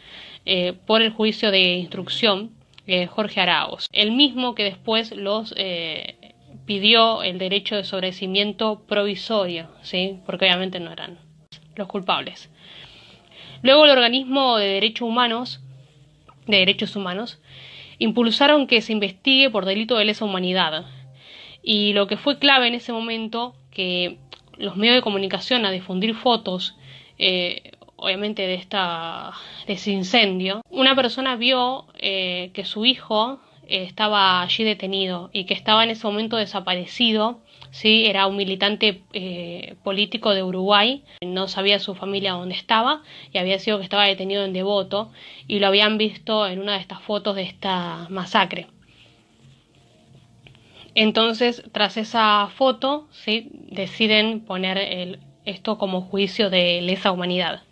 eh, 0.46 0.74
por 0.88 1.03
el 1.03 1.12
juicio 1.12 1.51
de 1.51 1.75
instrucción 1.75 2.51
eh, 2.88 3.05
Jorge 3.05 3.39
Araos, 3.39 3.88
el 3.91 4.12
mismo 4.13 4.55
que 4.55 4.63
después 4.63 5.15
los 5.15 5.53
pidió 6.65 7.22
el 7.22 7.38
derecho 7.38 7.75
de 7.75 7.84
sobrecimiento 7.84 8.81
provisorio, 8.88 9.67
¿sí? 9.81 10.19
porque 10.25 10.46
obviamente 10.46 10.79
no 10.79 10.91
eran 10.91 11.19
los 11.75 11.88
culpables. 11.88 12.50
Luego 13.62 13.86
el 13.86 13.91
organismo 13.91 14.58
de 14.58 14.67
derechos 14.67 15.08
humanos, 15.08 15.62
de 16.48 16.58
derechos 16.58 16.96
humanos, 16.96 17.39
impulsaron 18.00 18.65
que 18.65 18.81
se 18.81 18.93
investigue 18.93 19.50
por 19.50 19.65
delito 19.65 19.98
de 19.98 20.05
lesa 20.05 20.25
humanidad. 20.25 20.86
Y 21.62 21.93
lo 21.93 22.08
que 22.08 22.17
fue 22.17 22.39
clave 22.39 22.67
en 22.67 22.75
ese 22.75 22.91
momento, 22.93 23.55
que 23.72 24.17
los 24.59 24.75
medios 24.75 24.95
de 24.95 25.01
comunicación 25.01 25.65
a 25.65 25.71
difundir 25.71 26.13
fotos, 26.13 26.75
eh, 27.17 27.71
obviamente 27.95 28.43
de, 28.43 28.55
esta, 28.55 29.31
de 29.65 29.73
ese 29.73 29.91
incendio, 29.91 30.61
una 30.69 30.95
persona 30.95 31.35
vio 31.35 31.85
eh, 31.97 32.51
que 32.53 32.65
su 32.65 32.85
hijo 32.85 33.39
eh, 33.67 33.83
estaba 33.83 34.41
allí 34.41 34.63
detenido 34.63 35.29
y 35.33 35.45
que 35.45 35.53
estaba 35.53 35.83
en 35.83 35.89
ese 35.89 36.05
momento 36.05 36.35
desaparecido. 36.37 37.39
¿sí? 37.71 38.05
Era 38.05 38.27
un 38.27 38.35
militante 38.35 39.01
político 39.83 40.33
de 40.33 40.43
Uruguay, 40.43 41.03
no 41.21 41.47
sabía 41.47 41.79
su 41.79 41.95
familia 41.95 42.33
dónde 42.33 42.55
estaba 42.55 43.01
y 43.31 43.37
había 43.37 43.59
sido 43.59 43.77
que 43.77 43.83
estaba 43.83 44.05
detenido 44.05 44.43
en 44.43 44.53
Devoto 44.53 45.11
y 45.47 45.59
lo 45.59 45.67
habían 45.67 45.97
visto 45.97 46.47
en 46.47 46.59
una 46.59 46.73
de 46.73 46.79
estas 46.79 47.01
fotos 47.01 47.35
de 47.35 47.43
esta 47.43 48.07
masacre. 48.09 48.67
Entonces, 50.96 51.63
tras 51.72 51.98
esa 51.98 52.48
foto, 52.55 53.08
¿sí? 53.12 53.50
deciden 53.53 54.41
poner 54.41 55.19
esto 55.46 55.77
como 55.77 56.01
juicio 56.01 56.50
de 56.50 56.81
lesa 56.81 57.12
humanidad. 57.12 57.63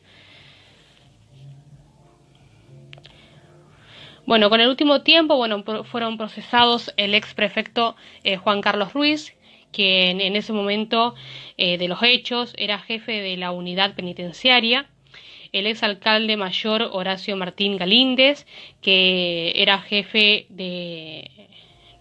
Bueno, 4.25 4.49
con 4.49 4.59
el 4.59 4.67
último 4.67 5.03
tiempo, 5.03 5.37
bueno, 5.37 5.63
fueron 5.85 6.17
procesados 6.17 6.93
el 6.97 7.15
ex 7.15 7.33
prefecto 7.33 7.95
eh, 8.25 8.35
Juan 8.35 8.59
Carlos 8.59 8.91
Ruiz, 8.91 9.33
quien 9.71 10.19
en 10.19 10.35
ese 10.35 10.51
momento 10.51 11.15
eh, 11.55 11.77
de 11.77 11.87
los 11.87 12.03
hechos 12.03 12.53
era 12.57 12.77
jefe 12.77 13.21
de 13.21 13.37
la 13.37 13.51
unidad 13.51 13.95
penitenciaria, 13.95 14.89
el 15.53 15.65
ex 15.65 15.81
alcalde 15.81 16.35
mayor 16.35 16.89
Horacio 16.91 17.37
Martín 17.37 17.77
Galíndez, 17.77 18.45
que 18.81 19.53
era 19.55 19.79
jefe 19.79 20.45
de 20.49 21.31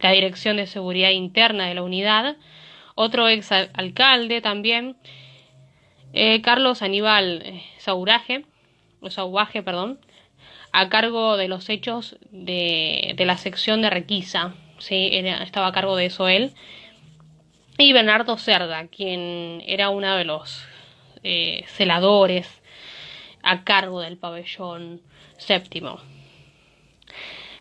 la 0.00 0.10
Dirección 0.12 0.56
de 0.56 0.66
Seguridad 0.66 1.10
Interna 1.10 1.66
de 1.66 1.74
la 1.74 1.82
unidad, 1.82 2.36
otro 2.94 3.28
ex 3.28 3.50
alcalde 3.52 4.40
también, 4.40 4.96
eh, 6.12 6.40
Carlos 6.40 6.82
Aníbal 6.82 7.42
eh, 7.44 7.62
Sauraje, 7.78 8.44
perdón, 9.62 10.00
a 10.72 10.88
cargo 10.88 11.36
de 11.36 11.48
los 11.48 11.68
hechos 11.68 12.16
de, 12.30 13.14
la 13.18 13.36
sección 13.36 13.82
de 13.82 13.90
Requisa, 13.90 14.54
¿sí? 14.78 15.10
estaba 15.12 15.68
a 15.68 15.72
cargo 15.72 15.96
de 15.96 16.06
eso 16.06 16.28
él, 16.28 16.52
y 17.78 17.92
Bernardo 17.92 18.38
Cerda, 18.38 18.86
quien 18.88 19.62
era 19.66 19.90
uno 19.90 20.16
de 20.16 20.24
los 20.24 20.66
eh, 21.22 21.64
celadores 21.66 22.62
a 23.42 23.64
cargo 23.64 24.00
del 24.00 24.16
pabellón 24.16 25.02
séptimo. 25.36 26.00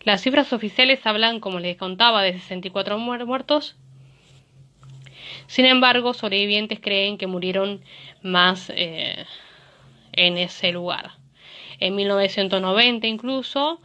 Las 0.05 0.21
cifras 0.21 0.53
oficiales 0.53 1.05
hablan, 1.07 1.39
como 1.39 1.59
les 1.59 1.77
contaba, 1.77 2.21
de 2.21 2.33
64 2.33 2.99
muertos. 2.99 3.75
Sin 5.47 5.65
embargo, 5.65 6.13
sobrevivientes 6.13 6.79
creen 6.79 7.17
que 7.17 7.25
murieron 7.25 7.81
más 8.21 8.71
eh, 8.75 9.25
en 10.13 10.37
ese 10.37 10.71
lugar. 10.71 11.13
En 11.79 11.95
1990 11.95 13.07
incluso, 13.07 13.81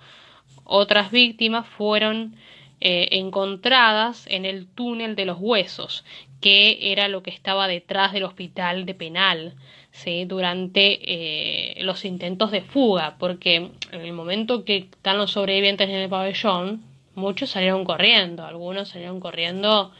otras 0.64 1.10
víctimas 1.10 1.66
fueron 1.66 2.36
eh, 2.82 3.08
encontradas 3.12 4.26
en 4.26 4.44
el 4.44 4.66
túnel 4.66 5.16
de 5.16 5.24
los 5.24 5.38
huesos, 5.40 6.04
que 6.42 6.92
era 6.92 7.08
lo 7.08 7.22
que 7.22 7.30
estaba 7.30 7.66
detrás 7.66 8.12
del 8.12 8.24
hospital 8.24 8.84
de 8.84 8.94
penal. 8.94 9.54
¿Sí? 9.92 10.24
durante 10.24 10.98
eh, 11.02 11.82
los 11.82 12.04
intentos 12.04 12.50
de 12.50 12.62
fuga, 12.62 13.16
porque 13.18 13.56
en 13.56 14.00
el 14.00 14.12
momento 14.12 14.64
que 14.64 14.88
están 14.90 15.18
los 15.18 15.32
sobrevivientes 15.32 15.88
en 15.88 15.96
el 15.96 16.08
pabellón, 16.08 16.82
muchos 17.14 17.50
salieron 17.50 17.84
corriendo, 17.84 18.44
algunos 18.44 18.88
salieron 18.88 19.20
corriendo 19.20 19.92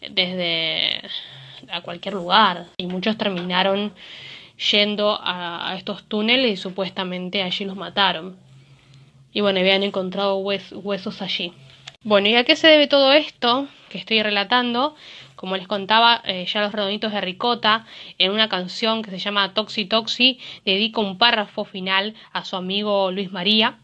desde 0.00 1.02
a 1.70 1.80
cualquier 1.80 2.14
lugar 2.14 2.66
y 2.76 2.86
muchos 2.86 3.18
terminaron 3.18 3.92
yendo 4.70 5.18
a, 5.22 5.74
estos 5.76 6.04
túneles 6.04 6.52
y 6.52 6.56
supuestamente 6.56 7.42
allí 7.42 7.64
los 7.64 7.76
mataron. 7.76 8.36
Y 9.32 9.40
bueno, 9.40 9.60
habían 9.60 9.82
encontrado 9.82 10.36
huesos 10.38 11.22
allí. 11.22 11.52
Bueno, 12.02 12.28
¿y 12.28 12.34
a 12.34 12.44
qué 12.44 12.56
se 12.56 12.68
debe 12.68 12.86
todo 12.86 13.12
esto 13.12 13.68
que 13.88 13.98
estoy 13.98 14.22
relatando? 14.22 14.96
Como 15.38 15.56
les 15.56 15.68
contaba, 15.68 16.20
eh, 16.24 16.46
ya 16.52 16.62
los 16.62 16.72
redonditos 16.72 17.12
de 17.12 17.20
Ricota, 17.20 17.86
en 18.18 18.32
una 18.32 18.48
canción 18.48 19.02
que 19.02 19.12
se 19.12 19.18
llama 19.18 19.54
Toxi 19.54 19.84
Toxi, 19.84 20.40
dedica 20.64 21.00
un 21.00 21.16
párrafo 21.16 21.64
final 21.64 22.14
a 22.32 22.44
su 22.44 22.56
amigo 22.56 23.12
Luis 23.12 23.30
María, 23.30 23.78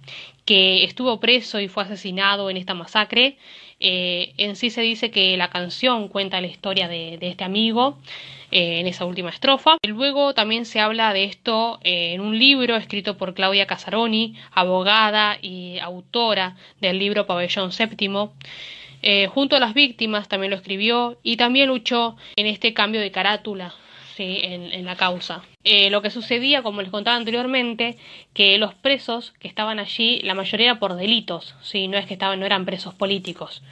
que 0.46 0.82
estuvo 0.82 1.20
preso 1.20 1.60
y 1.60 1.68
fue 1.68 1.84
asesinado 1.84 2.50
en 2.50 2.56
esta 2.56 2.74
masacre. 2.74 3.38
Eh, 3.78 4.34
en 4.36 4.56
sí 4.56 4.68
se 4.70 4.80
dice 4.80 5.12
que 5.12 5.36
la 5.36 5.48
canción 5.50 6.08
cuenta 6.08 6.40
la 6.40 6.48
historia 6.48 6.88
de, 6.88 7.18
este 7.20 7.44
amigo 7.44 7.98
eh, 8.50 8.80
en 8.80 8.88
esa 8.88 9.04
última 9.04 9.30
estrofa. 9.30 9.76
Luego 9.86 10.34
también 10.34 10.64
se 10.64 10.80
habla 10.80 11.12
de 11.12 11.22
esto 11.22 11.78
en 11.84 12.20
un 12.20 12.36
libro 12.36 12.74
escrito 12.74 13.16
por 13.16 13.32
Claudia 13.34 13.68
Casaroni, 13.68 14.34
abogada 14.50 15.38
y 15.40 15.78
autora 15.78 16.56
del 16.80 16.98
libro 16.98 17.26
Pabellón 17.26 17.70
Séptimo. 17.70 18.32
Eh, 19.06 19.26
junto 19.26 19.54
a 19.54 19.60
las 19.60 19.74
víctimas 19.74 20.28
también 20.28 20.50
lo 20.50 20.56
escribió 20.56 21.18
y 21.22 21.36
también 21.36 21.68
luchó 21.68 22.16
en 22.36 22.46
este 22.46 22.72
cambio 22.72 23.02
de 23.02 23.10
carátula 23.10 23.74
¿sí? 24.16 24.40
en, 24.42 24.86
la 24.86 24.96
causa. 24.96 25.42
Eh, 25.62 25.90
lo 25.90 26.00
que 26.00 26.08
sucedía, 26.08 26.62
como 26.62 26.80
les 26.80 26.90
contaba 26.90 27.14
anteriormente, 27.14 27.98
que 28.32 28.56
los 28.56 28.72
presos 28.72 29.32
que 29.32 29.46
estaban 29.46 29.78
allí, 29.78 30.20
la 30.22 30.32
mayoría 30.32 30.78
por 30.78 30.96
delitos, 30.96 31.54
¿sí? 31.60 31.86
no 31.86 31.98
es 31.98 32.06
que 32.06 32.14
estaban, 32.14 32.40
no 32.40 32.46
eran 32.46 32.64
presos 32.64 32.94
políticos. 32.94 33.62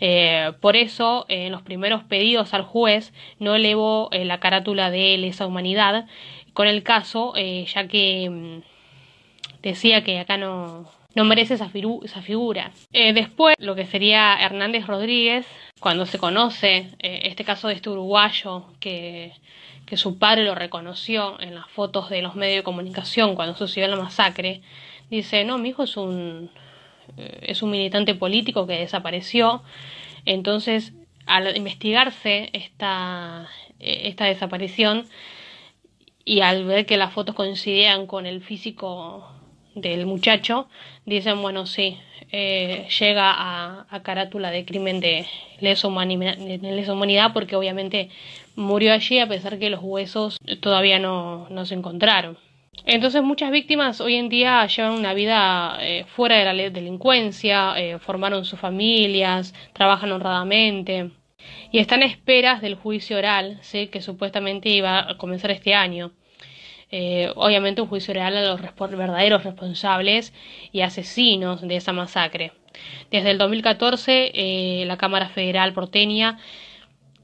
Eh, 0.00 0.50
por 0.60 0.74
eso, 0.74 1.26
en 1.28 1.52
los 1.52 1.62
primeros 1.62 2.02
pedidos 2.02 2.52
al 2.52 2.62
juez 2.62 3.12
no 3.38 3.54
elevó 3.54 4.10
la 4.10 4.40
carátula 4.40 4.90
de 4.90 5.16
lesa 5.16 5.46
humanidad 5.46 6.08
con 6.54 6.66
el 6.66 6.82
caso, 6.82 7.34
ya 7.36 7.86
que 7.86 8.28
mm, 8.28 8.62
decía 9.62 10.02
que 10.02 10.18
acá 10.18 10.38
no, 10.38 10.90
no 11.14 11.24
merece 11.24 11.54
esa, 11.54 11.68
figura. 11.68 12.72
Eh, 12.92 13.12
después, 13.12 13.56
lo 13.58 13.74
que 13.74 13.86
sería 13.86 14.36
Hernández 14.40 14.86
Rodríguez, 14.86 15.46
cuando 15.80 16.06
se 16.06 16.18
conoce 16.18 16.90
eh, 16.98 17.20
este 17.24 17.44
caso 17.44 17.68
de 17.68 17.74
este 17.74 17.90
uruguayo 17.90 18.64
que, 18.80 19.32
que 19.86 19.96
su 19.96 20.18
padre 20.18 20.44
lo 20.44 20.54
reconoció 20.54 21.40
en 21.40 21.54
las 21.54 21.68
fotos 21.68 22.08
de 22.08 22.22
los 22.22 22.34
medios 22.34 22.58
de 22.58 22.62
comunicación 22.62 23.34
cuando 23.34 23.54
sucedió 23.54 23.88
la 23.88 23.96
masacre, 23.96 24.62
dice, 25.10 25.44
no, 25.44 25.58
mi 25.58 25.70
hijo 25.70 25.82
es 25.82 25.96
un, 25.96 26.50
eh, 27.16 27.40
es 27.42 27.62
un 27.62 27.70
militante 27.70 28.14
político 28.14 28.66
que 28.66 28.78
desapareció. 28.78 29.62
Entonces, 30.24 30.92
al 31.26 31.56
investigarse 31.56 32.50
esta, 32.52 33.48
esta 33.78 34.24
desaparición 34.24 35.06
y 36.24 36.40
al 36.40 36.64
ver 36.64 36.86
que 36.86 36.96
las 36.96 37.12
fotos 37.12 37.34
coincidían 37.34 38.06
con 38.06 38.26
el 38.26 38.42
físico 38.42 39.28
del 39.74 40.06
muchacho, 40.06 40.68
dicen, 41.04 41.40
bueno, 41.42 41.66
sí, 41.66 41.98
eh, 42.30 42.86
llega 42.98 43.32
a, 43.90 44.02
carátula 44.02 44.50
de 44.50 44.64
crimen 44.64 45.00
de 45.00 45.26
lesa, 45.60 45.88
humanidad, 45.88 47.32
porque 47.32 47.56
obviamente 47.56 48.08
murió 48.56 48.92
allí 48.92 49.18
a 49.18 49.28
pesar 49.28 49.58
que 49.58 49.70
los 49.70 49.80
huesos 49.82 50.38
todavía 50.60 50.98
no, 50.98 51.46
no 51.50 51.66
se 51.66 51.74
encontraron. 51.74 52.38
Entonces 52.86 53.22
muchas 53.22 53.50
víctimas 53.50 54.00
hoy 54.00 54.16
en 54.16 54.28
día 54.28 54.66
llevan 54.66 54.92
una 54.92 55.14
vida 55.14 55.76
eh, 55.80 56.04
fuera 56.16 56.38
de 56.38 56.44
la 56.44 56.70
delincuencia, 56.70 57.74
eh, 57.76 57.98
formaron 57.98 58.44
sus 58.44 58.58
familias, 58.58 59.54
trabajan 59.74 60.10
honradamente 60.10 61.10
y 61.70 61.78
están 61.78 62.02
a 62.02 62.06
esperas 62.06 62.60
del 62.62 62.74
juicio 62.74 63.18
oral, 63.18 63.58
¿sí? 63.62 63.88
que 63.88 64.00
supuestamente 64.00 64.68
iba 64.70 65.10
a 65.10 65.18
comenzar 65.18 65.50
este 65.50 65.74
año. 65.74 66.12
Eh, 66.94 67.32
obviamente 67.36 67.80
un 67.80 67.88
juicio 67.88 68.12
real 68.12 68.36
a 68.36 68.42
los 68.42 68.60
verdaderos 68.60 69.44
responsables 69.44 70.34
y 70.72 70.82
asesinos 70.82 71.62
de 71.62 71.76
esa 71.76 71.94
masacre. 71.94 72.52
Desde 73.10 73.30
el 73.30 73.38
2014, 73.38 74.32
eh, 74.34 74.84
la 74.84 74.98
Cámara 74.98 75.30
Federal 75.30 75.72
porteña 75.72 76.38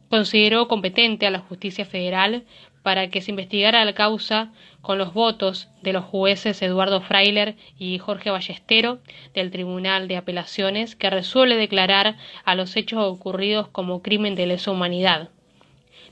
consideró 0.08 0.68
competente 0.68 1.26
a 1.26 1.30
la 1.30 1.40
justicia 1.40 1.84
federal 1.84 2.44
para 2.82 3.10
que 3.10 3.20
se 3.20 3.30
investigara 3.30 3.84
la 3.84 3.92
causa 3.92 4.52
con 4.80 4.96
los 4.96 5.12
votos 5.12 5.68
de 5.82 5.92
los 5.92 6.04
jueces 6.06 6.62
Eduardo 6.62 7.02
Freiler 7.02 7.56
y 7.78 7.98
Jorge 7.98 8.30
Ballestero 8.30 9.00
del 9.34 9.50
Tribunal 9.50 10.08
de 10.08 10.16
Apelaciones 10.16 10.96
que 10.96 11.10
resuelve 11.10 11.56
declarar 11.56 12.16
a 12.46 12.54
los 12.54 12.74
hechos 12.74 13.04
ocurridos 13.04 13.68
como 13.68 14.00
crimen 14.00 14.34
de 14.34 14.46
lesa 14.46 14.70
humanidad. 14.70 15.28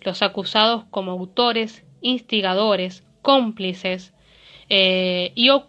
Los 0.02 0.20
acusados 0.20 0.84
como 0.90 1.12
autores, 1.12 1.86
instigadores, 2.02 3.05
cómplices 3.26 4.14
eh, 4.68 5.32
y 5.34 5.50
o 5.50 5.66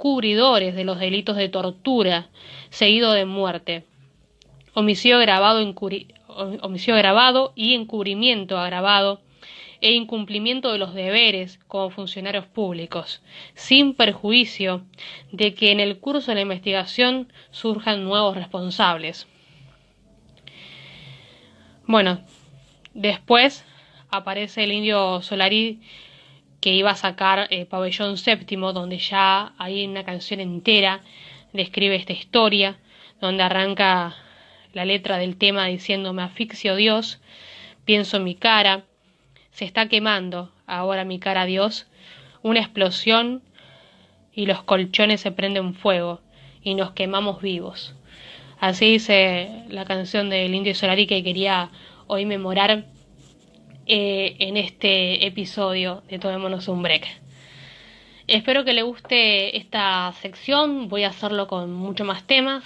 de 0.76 0.84
los 0.84 1.00
delitos 1.00 1.36
de 1.36 1.50
tortura 1.50 2.30
seguido 2.70 3.14
de 3.14 3.26
muerte, 3.26 3.84
homicidio 4.76 5.18
grabado, 5.18 5.60
homicidio 6.62 6.96
grabado 6.96 7.54
y 7.56 7.74
encubrimiento 7.74 8.60
agravado 8.60 9.22
e 9.82 9.94
incumplimiento 9.94 10.72
de 10.72 10.78
los 10.78 10.94
deberes 10.94 11.60
como 11.68 11.90
funcionarios 11.90 12.46
públicos, 12.46 13.24
sin 13.56 13.96
perjuicio 13.96 14.84
de 15.32 15.56
que 15.56 15.72
en 15.72 15.80
el 15.80 15.98
curso 15.98 16.30
de 16.30 16.36
la 16.36 16.42
investigación 16.42 17.34
surjan 17.50 18.04
nuevos 18.04 18.36
responsables. 18.36 19.28
Bueno, 21.88 22.22
después 22.94 23.66
aparece 24.12 24.64
el 24.64 24.74
indio 24.74 25.24
Solari 25.24 25.80
que 26.62 26.74
iba 26.74 26.92
a 26.92 26.96
sacar 26.96 27.48
eh, 27.50 27.66
Pabellón 27.66 28.18
Séptimo, 28.18 28.74
donde 28.74 28.98
ya 28.98 29.54
hay 29.58 29.86
una 29.86 30.04
canción 30.04 30.40
entera, 30.40 31.02
describe 31.54 31.96
esta 31.96 32.14
historia, 32.14 32.78
donde 33.22 33.44
arranca 33.44 34.16
la 34.74 34.86
letra 34.86 35.18
del 35.18 35.38
tema 35.38 35.66
diciendo 35.66 36.14
me 36.14 36.24
asfixio 36.24 36.76
Dios, 36.76 37.20
pienso 37.86 38.18
en 38.18 38.24
mi 38.24 38.36
cara, 38.36 38.84
se 39.52 39.66
está 39.66 39.88
quemando 39.88 40.52
ahora 40.66 41.04
mi 41.04 41.20
cara 41.20 41.46
Dios, 41.46 41.88
una 42.44 42.60
explosión 42.60 43.42
y 44.34 44.46
los 44.46 44.62
colchones 44.64 45.22
se 45.22 45.32
prenden 45.32 45.74
fuego 45.74 46.22
y 46.62 46.76
nos 46.76 46.92
quemamos 46.92 47.42
vivos. 47.42 47.96
Así 48.60 48.92
dice 48.92 49.64
la 49.70 49.86
canción 49.86 50.30
del 50.30 50.54
Indio 50.54 50.76
Solari 50.76 51.08
que 51.08 51.24
quería 51.24 51.70
hoy 52.08 52.26
memorar 52.26 52.86
eh, 53.88 54.36
en 54.40 54.58
este 54.58 55.26
episodio 55.26 56.04
de 56.10 56.20
Tomémonos 56.20 56.68
un 56.68 56.84
Break. 56.84 57.08
Espero 58.28 58.66
que 58.66 58.74
le 58.74 58.82
guste 58.82 59.56
esta 59.56 60.12
sección, 60.22 60.90
voy 60.90 61.06
a 61.06 61.08
hacerlo 61.08 61.48
con 61.48 61.72
mucho 61.72 62.04
más 62.04 62.28
temas. 62.28 62.66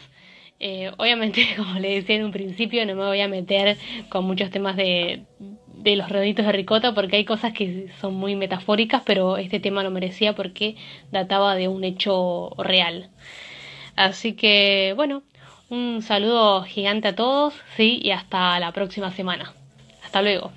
Eh, 0.60 0.92
obviamente, 0.98 1.46
como 1.58 1.78
le 1.78 1.94
decía 1.94 2.16
en 2.16 2.26
un 2.26 2.32
principio, 2.32 2.84
no 2.88 2.96
me 2.96 3.06
voy 3.06 3.22
a 3.22 3.28
meter 3.28 3.78
con 4.10 4.26
muchos 4.26 4.50
temas 4.50 4.76
de, 4.76 5.22
los 5.84 6.10
redonditos 6.10 6.44
de 6.48 6.52
ricota 6.52 6.96
porque 6.96 7.18
hay 7.18 7.26
cosas 7.26 7.54
que 7.54 7.90
son 8.02 8.16
muy 8.16 8.36
metafóricas, 8.36 9.04
pero 9.06 9.38
este 9.38 9.60
tema 9.60 9.84
lo 9.84 9.92
merecía 9.92 10.34
porque 10.34 10.76
databa 11.12 11.54
de 11.54 11.68
un 11.68 11.84
hecho 11.84 12.56
real. 12.58 13.12
Así 13.96 14.34
que, 14.34 14.94
bueno, 14.96 15.22
un 15.70 16.02
saludo 16.02 16.64
gigante 16.64 17.10
a 17.10 17.16
todos, 17.16 17.54
sí, 17.78 18.00
y 18.02 18.10
hasta 18.10 18.60
la 18.60 18.72
próxima 18.72 19.12
semana. 19.12 19.54
Hasta 20.04 20.24
luego. 20.24 20.52